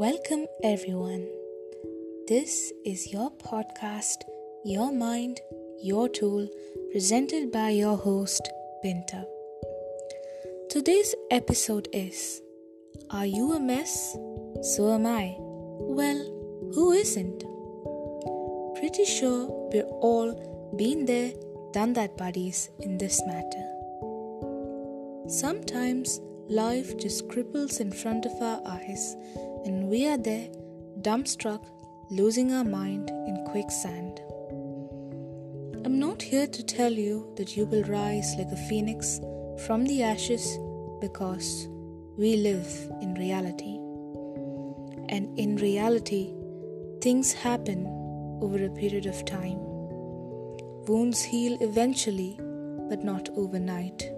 Welcome, 0.00 0.46
everyone. 0.62 1.26
This 2.28 2.72
is 2.86 3.12
your 3.12 3.32
podcast, 3.32 4.22
Your 4.64 4.92
Mind, 4.92 5.40
Your 5.82 6.08
Tool, 6.08 6.48
presented 6.92 7.50
by 7.50 7.70
your 7.70 7.96
host, 7.96 8.48
Binta. 8.84 9.24
Today's 10.70 11.16
episode 11.32 11.88
is 11.92 12.40
Are 13.10 13.26
you 13.26 13.54
a 13.54 13.58
mess? 13.58 14.16
So 14.62 14.92
am 14.92 15.04
I. 15.04 15.34
Well, 15.40 16.22
who 16.76 16.92
isn't? 16.92 17.42
Pretty 18.78 19.04
sure 19.04 19.48
we're 19.72 19.92
all 20.00 20.30
been 20.76 21.06
there, 21.06 21.32
done 21.72 21.94
that, 21.94 22.16
buddies, 22.16 22.70
in 22.78 22.98
this 22.98 23.20
matter. 23.26 23.66
Sometimes 25.26 26.20
life 26.48 26.96
just 26.98 27.26
cripples 27.26 27.80
in 27.80 27.90
front 27.90 28.26
of 28.26 28.40
our 28.40 28.62
eyes 28.64 29.16
and 29.64 29.88
we 29.88 30.06
are 30.06 30.18
there, 30.18 30.48
dumbstruck, 31.00 31.64
losing 32.10 32.52
our 32.52 32.64
mind 32.64 33.10
in 33.10 33.44
quicksand. 33.46 34.20
I'm 35.84 35.98
not 35.98 36.22
here 36.22 36.46
to 36.46 36.62
tell 36.62 36.92
you 36.92 37.32
that 37.36 37.56
you 37.56 37.66
will 37.66 37.84
rise 37.84 38.34
like 38.36 38.50
a 38.52 38.68
phoenix 38.68 39.20
from 39.66 39.84
the 39.84 40.02
ashes 40.02 40.58
because 41.00 41.68
we 42.16 42.36
live 42.36 42.66
in 43.00 43.14
reality. 43.14 43.76
And 45.08 45.38
in 45.38 45.56
reality, 45.56 46.34
things 47.00 47.32
happen 47.32 47.86
over 48.42 48.64
a 48.64 48.70
period 48.70 49.06
of 49.06 49.24
time. 49.24 49.58
Wounds 50.86 51.22
heal 51.22 51.56
eventually, 51.60 52.38
but 52.88 53.04
not 53.04 53.28
overnight. 53.36 54.10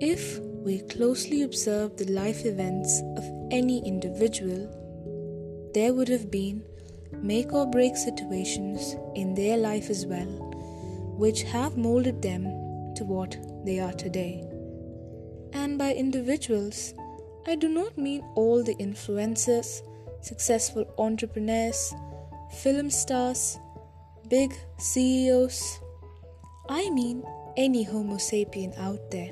If 0.00 0.38
we 0.40 0.80
closely 0.80 1.42
observe 1.42 1.96
the 1.96 2.10
life 2.10 2.44
events 2.44 3.00
of 3.16 3.35
any 3.50 3.86
individual, 3.86 5.70
there 5.74 5.92
would 5.92 6.08
have 6.08 6.30
been 6.30 6.62
make 7.12 7.52
or 7.52 7.66
break 7.66 7.96
situations 7.96 8.96
in 9.14 9.34
their 9.34 9.56
life 9.56 9.90
as 9.90 10.06
well, 10.06 10.26
which 11.16 11.42
have 11.42 11.76
molded 11.76 12.22
them 12.22 12.44
to 12.94 13.04
what 13.04 13.36
they 13.64 13.78
are 13.78 13.92
today. 13.92 14.44
And 15.52 15.78
by 15.78 15.94
individuals, 15.94 16.94
I 17.46 17.54
do 17.56 17.68
not 17.68 17.96
mean 17.96 18.24
all 18.34 18.62
the 18.62 18.74
influencers, 18.76 19.82
successful 20.20 20.84
entrepreneurs, 20.98 21.94
film 22.58 22.90
stars, 22.90 23.58
big 24.28 24.52
CEOs. 24.78 25.80
I 26.68 26.90
mean 26.90 27.22
any 27.56 27.84
Homo 27.84 28.16
sapien 28.16 28.76
out 28.78 29.10
there 29.10 29.30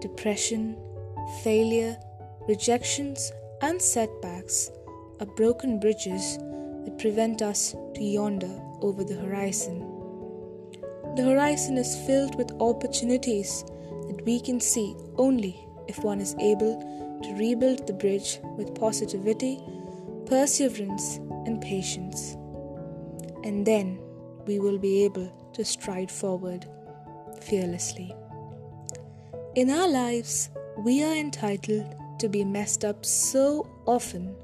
depression, 0.00 0.76
failure, 1.42 1.96
rejections, 2.48 3.32
and 3.62 3.80
setbacks 3.80 4.70
are 5.20 5.26
broken 5.26 5.80
bridges 5.80 6.38
that 6.84 6.98
prevent 6.98 7.42
us 7.42 7.74
to 7.94 8.02
yonder 8.02 8.60
over 8.80 9.02
the 9.02 9.14
horizon. 9.16 9.80
The 11.16 11.24
horizon 11.24 11.78
is 11.78 11.96
filled 12.06 12.36
with 12.36 12.52
opportunities 12.60 13.64
that 14.08 14.22
we 14.24 14.38
can 14.40 14.60
see 14.60 14.94
only 15.16 15.66
if 15.88 15.98
one 16.04 16.20
is 16.20 16.36
able 16.38 17.20
to 17.22 17.34
rebuild 17.34 17.86
the 17.86 17.94
bridge 17.94 18.38
with 18.56 18.74
positivity, 18.74 19.60
perseverance, 20.26 21.16
and 21.46 21.60
patience. 21.60 22.34
And 23.44 23.66
then 23.66 23.98
we 24.46 24.58
will 24.58 24.78
be 24.78 25.04
able 25.04 25.32
to 25.54 25.64
stride 25.64 26.10
forward 26.10 26.66
fearlessly. 27.40 28.14
In 29.54 29.70
our 29.70 29.88
lives, 29.88 30.50
we 30.78 31.02
are 31.02 31.14
entitled 31.14 31.94
to 32.18 32.28
be 32.28 32.44
messed 32.44 32.84
up 32.84 33.04
so 33.04 33.68
often. 33.86 34.34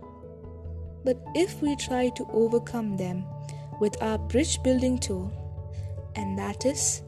But 1.04 1.22
if 1.34 1.60
we 1.62 1.76
try 1.76 2.10
to 2.10 2.26
overcome 2.32 2.96
them 2.96 3.24
with 3.80 4.00
our 4.02 4.18
bridge 4.18 4.62
building 4.62 4.98
tool, 4.98 5.32
and 6.14 6.38
that 6.38 6.64
is 6.66 7.02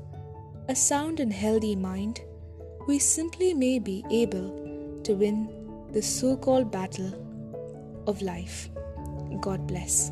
a 0.68 0.74
sound 0.74 1.20
and 1.20 1.32
healthy 1.32 1.76
mind, 1.76 2.20
we 2.86 2.98
simply 2.98 3.54
may 3.54 3.78
be 3.78 4.04
able 4.10 5.00
to 5.04 5.14
win 5.14 5.48
the 5.92 6.02
so 6.02 6.36
called 6.36 6.70
battle 6.70 7.12
of 8.06 8.20
life. 8.22 8.68
God 9.40 9.66
bless. 9.66 10.10